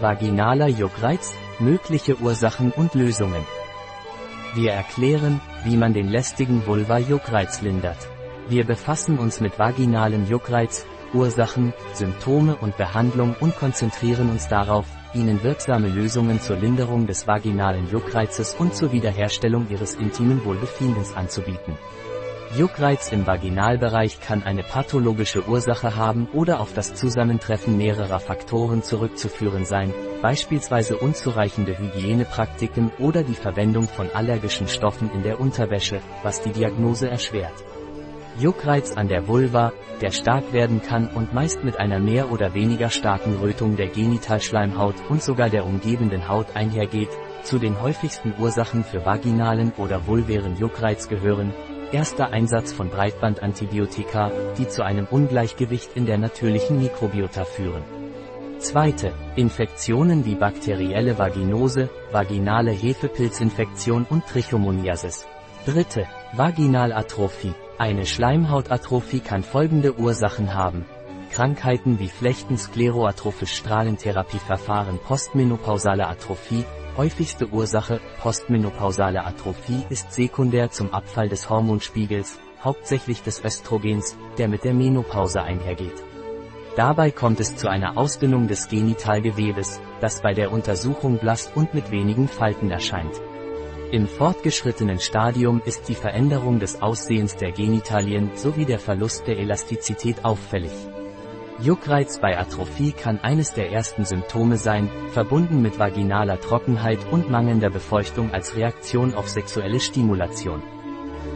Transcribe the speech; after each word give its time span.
Vaginaler 0.00 0.68
Juckreiz, 0.68 1.34
mögliche 1.58 2.16
Ursachen 2.20 2.70
und 2.70 2.94
Lösungen. 2.94 3.44
Wir 4.54 4.72
erklären, 4.72 5.40
wie 5.64 5.76
man 5.76 5.92
den 5.92 6.08
lästigen 6.08 6.66
Vulva-Juckreiz 6.66 7.62
lindert. 7.62 8.08
Wir 8.48 8.64
befassen 8.64 9.18
uns 9.18 9.40
mit 9.40 9.58
vaginalem 9.58 10.26
Juckreiz, 10.26 10.86
Ursachen, 11.12 11.72
Symptome 11.94 12.56
und 12.56 12.76
Behandlung 12.76 13.34
und 13.40 13.56
konzentrieren 13.56 14.30
uns 14.30 14.48
darauf, 14.48 14.86
Ihnen 15.14 15.42
wirksame 15.42 15.88
Lösungen 15.88 16.40
zur 16.40 16.56
Linderung 16.56 17.06
des 17.06 17.26
vaginalen 17.26 17.90
Juckreizes 17.90 18.54
und 18.54 18.74
zur 18.74 18.92
Wiederherstellung 18.92 19.66
Ihres 19.70 19.94
intimen 19.94 20.44
Wohlbefindens 20.44 21.14
anzubieten. 21.16 21.76
Juckreiz 22.56 23.12
im 23.12 23.26
Vaginalbereich 23.26 24.20
kann 24.20 24.42
eine 24.42 24.62
pathologische 24.62 25.46
Ursache 25.46 25.96
haben 25.96 26.28
oder 26.32 26.60
auf 26.60 26.72
das 26.72 26.94
Zusammentreffen 26.94 27.76
mehrerer 27.76 28.20
Faktoren 28.20 28.82
zurückzuführen 28.82 29.66
sein, 29.66 29.92
beispielsweise 30.22 30.96
unzureichende 30.96 31.78
Hygienepraktiken 31.78 32.90
oder 32.98 33.22
die 33.22 33.34
Verwendung 33.34 33.86
von 33.86 34.08
allergischen 34.14 34.66
Stoffen 34.66 35.10
in 35.12 35.22
der 35.22 35.40
Unterwäsche, 35.40 36.00
was 36.22 36.40
die 36.40 36.52
Diagnose 36.52 37.10
erschwert. 37.10 37.52
Juckreiz 38.38 38.92
an 38.92 39.08
der 39.08 39.28
Vulva, 39.28 39.72
der 40.00 40.10
stark 40.10 40.52
werden 40.52 40.80
kann 40.80 41.08
und 41.08 41.34
meist 41.34 41.64
mit 41.64 41.78
einer 41.78 41.98
mehr 41.98 42.32
oder 42.32 42.54
weniger 42.54 42.88
starken 42.88 43.36
Rötung 43.36 43.76
der 43.76 43.88
Genitalschleimhaut 43.88 44.94
und 45.10 45.22
sogar 45.22 45.50
der 45.50 45.66
umgebenden 45.66 46.28
Haut 46.28 46.56
einhergeht, 46.56 47.10
zu 47.42 47.58
den 47.58 47.82
häufigsten 47.82 48.32
Ursachen 48.38 48.84
für 48.84 49.04
vaginalen 49.04 49.72
oder 49.76 50.06
vulvären 50.06 50.56
Juckreiz 50.56 51.08
gehören, 51.08 51.52
erster 51.92 52.30
Einsatz 52.30 52.72
von 52.72 52.90
Breitbandantibiotika, 52.90 54.30
die 54.58 54.68
zu 54.68 54.84
einem 54.84 55.06
Ungleichgewicht 55.10 55.90
in 55.94 56.06
der 56.06 56.18
natürlichen 56.18 56.80
Mikrobiota 56.80 57.44
führen. 57.44 57.82
Zweite, 58.58 59.12
Infektionen 59.36 60.24
wie 60.24 60.34
bakterielle 60.34 61.18
Vaginose, 61.18 61.90
vaginale 62.10 62.72
Hefepilzinfektion 62.72 64.04
und 64.08 64.26
Trichomoniasis. 64.26 65.26
Dritte, 65.64 66.06
Vaginalatrophie. 66.32 67.54
Eine 67.78 68.04
Schleimhautatrophie 68.04 69.20
kann 69.20 69.44
folgende 69.44 69.96
Ursachen 69.98 70.54
haben. 70.54 70.86
Krankheiten 71.30 71.98
wie 72.00 72.08
Flechtenskleroatrophisch 72.08 73.54
Strahlentherapieverfahren 73.54 74.98
postmenopausale 74.98 76.08
Atrophie, 76.08 76.64
häufigste 76.98 77.46
Ursache, 77.48 78.00
postmenopausale 78.20 79.24
Atrophie 79.24 79.84
ist 79.88 80.12
sekundär 80.12 80.70
zum 80.70 80.92
Abfall 80.92 81.28
des 81.28 81.48
Hormonspiegels, 81.48 82.40
hauptsächlich 82.62 83.22
des 83.22 83.42
Östrogens, 83.42 84.16
der 84.36 84.48
mit 84.48 84.64
der 84.64 84.74
Menopause 84.74 85.42
einhergeht. 85.42 86.02
Dabei 86.76 87.12
kommt 87.12 87.40
es 87.40 87.56
zu 87.56 87.68
einer 87.68 87.96
Ausdünnung 87.96 88.48
des 88.48 88.68
Genitalgewebes, 88.68 89.80
das 90.00 90.20
bei 90.22 90.34
der 90.34 90.50
Untersuchung 90.52 91.18
blass 91.18 91.50
und 91.54 91.72
mit 91.72 91.90
wenigen 91.92 92.28
Falten 92.28 92.70
erscheint. 92.70 93.20
Im 93.92 94.06
fortgeschrittenen 94.06 94.98
Stadium 94.98 95.62
ist 95.64 95.88
die 95.88 95.94
Veränderung 95.94 96.58
des 96.58 96.82
Aussehens 96.82 97.36
der 97.36 97.52
Genitalien 97.52 98.32
sowie 98.34 98.64
der 98.64 98.80
Verlust 98.80 99.26
der 99.26 99.38
Elastizität 99.38 100.24
auffällig. 100.24 100.72
Juckreiz 101.60 102.20
bei 102.20 102.38
Atrophie 102.38 102.92
kann 102.92 103.18
eines 103.18 103.52
der 103.52 103.72
ersten 103.72 104.04
Symptome 104.04 104.58
sein, 104.58 104.88
verbunden 105.10 105.60
mit 105.60 105.76
vaginaler 105.80 106.40
Trockenheit 106.40 107.00
und 107.10 107.30
mangelnder 107.30 107.68
Befeuchtung 107.68 108.32
als 108.32 108.54
Reaktion 108.54 109.12
auf 109.14 109.28
sexuelle 109.28 109.80
Stimulation. 109.80 110.62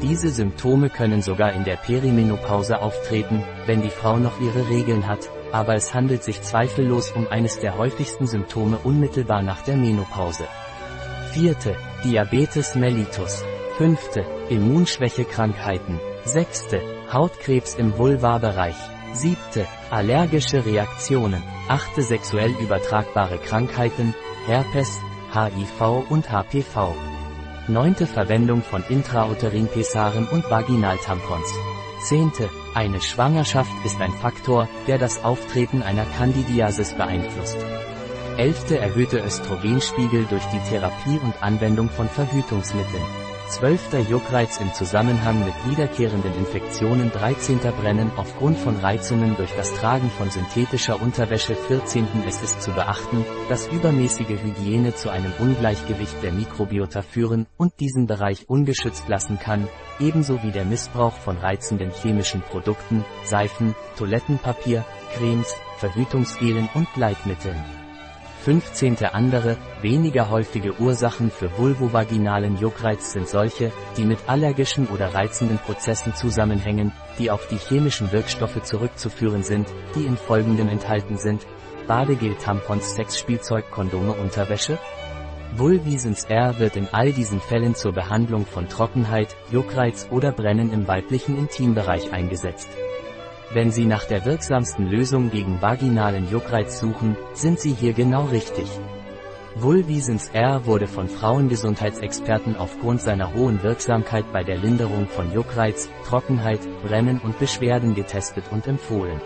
Diese 0.00 0.30
Symptome 0.30 0.90
können 0.90 1.22
sogar 1.22 1.52
in 1.52 1.64
der 1.64 1.74
Perimenopause 1.74 2.80
auftreten, 2.80 3.42
wenn 3.66 3.82
die 3.82 3.90
Frau 3.90 4.18
noch 4.18 4.40
ihre 4.40 4.68
Regeln 4.68 5.08
hat, 5.08 5.28
aber 5.50 5.74
es 5.74 5.92
handelt 5.92 6.22
sich 6.22 6.40
zweifellos 6.40 7.10
um 7.10 7.26
eines 7.28 7.58
der 7.58 7.76
häufigsten 7.76 8.28
Symptome 8.28 8.78
unmittelbar 8.78 9.42
nach 9.42 9.62
der 9.62 9.76
Menopause. 9.76 10.44
Vierte, 11.32 11.74
Diabetes 12.04 12.76
mellitus. 12.76 13.44
Fünfte, 13.76 14.24
Immunschwächekrankheiten. 14.50 15.98
Sechste, 16.24 16.80
Hautkrebs 17.12 17.74
im 17.74 17.98
Vulvarbereich. 17.98 18.76
Siebte, 19.14 19.66
allergische 19.90 20.64
Reaktionen. 20.64 21.42
Achte 21.68 22.02
sexuell 22.02 22.52
übertragbare 22.60 23.38
Krankheiten, 23.38 24.14
Herpes, 24.46 25.00
HIV 25.32 26.04
und 26.08 26.30
HPV. 26.30 26.94
Neunte 27.68 28.06
Verwendung 28.06 28.62
von 28.62 28.82
Intrauterin-Pessaren 28.88 30.26
und 30.28 30.50
Vaginaltampons. 30.50 31.54
Zehnte, 32.08 32.50
eine 32.74 33.00
Schwangerschaft 33.00 33.72
ist 33.84 34.00
ein 34.00 34.12
Faktor, 34.12 34.68
der 34.88 34.98
das 34.98 35.22
Auftreten 35.22 35.82
einer 35.82 36.04
Candidiasis 36.04 36.94
beeinflusst. 36.94 37.58
11. 38.38 38.70
Erhöhte 38.72 39.18
Östrogenspiegel 39.18 40.24
durch 40.24 40.44
die 40.46 40.70
Therapie 40.70 41.20
und 41.22 41.42
Anwendung 41.42 41.90
von 41.90 42.08
Verhütungsmitteln. 42.08 43.04
12. 43.52 44.08
Juckreiz 44.08 44.58
im 44.62 44.72
Zusammenhang 44.72 45.44
mit 45.44 45.52
wiederkehrenden 45.68 46.34
Infektionen 46.38 47.12
13. 47.12 47.58
Brennen 47.58 48.10
aufgrund 48.16 48.56
von 48.56 48.76
Reizungen 48.76 49.36
durch 49.36 49.52
das 49.54 49.74
Tragen 49.74 50.08
von 50.08 50.30
synthetischer 50.30 51.02
Unterwäsche 51.02 51.54
14. 51.54 52.06
Es 52.26 52.42
ist 52.42 52.62
zu 52.62 52.70
beachten, 52.70 53.26
dass 53.50 53.68
übermäßige 53.68 54.42
Hygiene 54.42 54.94
zu 54.94 55.10
einem 55.10 55.34
Ungleichgewicht 55.38 56.22
der 56.22 56.32
Mikrobiota 56.32 57.02
führen 57.02 57.46
und 57.58 57.78
diesen 57.78 58.06
Bereich 58.06 58.48
ungeschützt 58.48 59.06
lassen 59.08 59.38
kann, 59.38 59.68
ebenso 60.00 60.42
wie 60.42 60.50
der 60.50 60.64
Missbrauch 60.64 61.18
von 61.18 61.36
reizenden 61.36 61.90
chemischen 61.90 62.40
Produkten, 62.40 63.04
Seifen, 63.24 63.74
Toilettenpapier, 63.98 64.82
Cremes, 65.14 65.54
Verhütungsgelen 65.76 66.70
und 66.72 66.90
Gleitmitteln. 66.94 67.81
15. 68.44 68.96
Andere, 69.04 69.56
weniger 69.82 70.28
häufige 70.28 70.74
Ursachen 70.80 71.30
für 71.30 71.56
vulvovaginalen 71.58 72.58
Juckreiz 72.58 73.12
sind 73.12 73.28
solche, 73.28 73.70
die 73.96 74.04
mit 74.04 74.18
allergischen 74.26 74.88
oder 74.88 75.14
reizenden 75.14 75.58
Prozessen 75.58 76.12
zusammenhängen, 76.16 76.90
die 77.20 77.30
auf 77.30 77.46
die 77.46 77.56
chemischen 77.56 78.10
Wirkstoffe 78.10 78.60
zurückzuführen 78.64 79.44
sind, 79.44 79.68
die 79.94 80.06
in 80.06 80.16
folgendem 80.16 80.68
enthalten 80.68 81.18
sind, 81.18 81.46
Badegel, 81.86 82.34
Tampons, 82.34 82.96
Sexspielzeug, 82.96 83.70
Kondome, 83.70 84.12
Unterwäsche? 84.12 84.76
Vulvisens 85.54 86.24
R 86.24 86.58
wird 86.58 86.74
in 86.74 86.88
all 86.90 87.12
diesen 87.12 87.40
Fällen 87.40 87.76
zur 87.76 87.92
Behandlung 87.92 88.44
von 88.46 88.68
Trockenheit, 88.68 89.36
Juckreiz 89.52 90.08
oder 90.10 90.32
Brennen 90.32 90.72
im 90.72 90.88
weiblichen 90.88 91.38
Intimbereich 91.38 92.12
eingesetzt. 92.12 92.70
Wenn 93.54 93.70
Sie 93.70 93.84
nach 93.84 94.04
der 94.04 94.24
wirksamsten 94.24 94.88
Lösung 94.88 95.30
gegen 95.30 95.60
vaginalen 95.60 96.30
Juckreiz 96.30 96.80
suchen, 96.80 97.16
sind 97.34 97.60
Sie 97.60 97.74
hier 97.74 97.92
genau 97.92 98.24
richtig. 98.24 98.66
Vulvisens 99.56 100.30
R 100.32 100.64
wurde 100.64 100.86
von 100.86 101.06
Frauengesundheitsexperten 101.06 102.56
aufgrund 102.56 103.02
seiner 103.02 103.34
hohen 103.34 103.62
Wirksamkeit 103.62 104.24
bei 104.32 104.42
der 104.42 104.56
Linderung 104.56 105.06
von 105.06 105.30
Juckreiz, 105.34 105.90
Trockenheit, 106.06 106.60
Brennen 106.82 107.18
und 107.18 107.38
Beschwerden 107.38 107.94
getestet 107.94 108.44
und 108.50 108.66
empfohlen. 108.66 109.20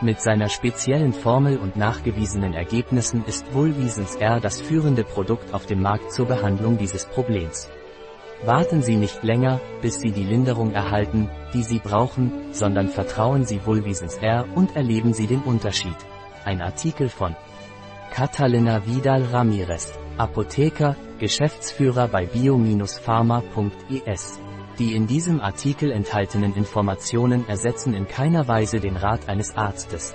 Mit 0.00 0.22
seiner 0.22 0.48
speziellen 0.48 1.12
Formel 1.12 1.58
und 1.58 1.76
nachgewiesenen 1.76 2.54
Ergebnissen 2.54 3.22
ist 3.26 3.52
Vulvisens 3.52 4.16
R 4.16 4.40
das 4.40 4.58
führende 4.58 5.04
Produkt 5.04 5.52
auf 5.52 5.66
dem 5.66 5.82
Markt 5.82 6.12
zur 6.12 6.24
Behandlung 6.24 6.78
dieses 6.78 7.04
Problems. 7.04 7.68
Warten 8.44 8.82
Sie 8.82 8.96
nicht 8.96 9.22
länger, 9.22 9.60
bis 9.82 10.00
Sie 10.00 10.12
die 10.12 10.24
Linderung 10.24 10.72
erhalten, 10.72 11.28
die 11.52 11.62
Sie 11.62 11.78
brauchen, 11.78 12.32
sondern 12.52 12.88
vertrauen 12.88 13.44
Sie 13.44 13.66
Vulvisens 13.66 14.16
R 14.16 14.46
und 14.54 14.76
erleben 14.76 15.12
Sie 15.12 15.26
den 15.26 15.42
Unterschied. 15.42 15.96
Ein 16.46 16.62
Artikel 16.62 17.10
von 17.10 17.36
Catalina 18.10 18.86
Vidal 18.86 19.24
Ramirez, 19.24 19.92
Apotheker, 20.16 20.96
Geschäftsführer 21.18 22.08
bei 22.08 22.24
bio-pharma.es. 22.24 24.40
Die 24.78 24.94
in 24.94 25.06
diesem 25.06 25.42
Artikel 25.42 25.92
enthaltenen 25.92 26.54
Informationen 26.54 27.46
ersetzen 27.46 27.92
in 27.92 28.08
keiner 28.08 28.48
Weise 28.48 28.80
den 28.80 28.96
Rat 28.96 29.28
eines 29.28 29.54
Arztes. 29.54 30.14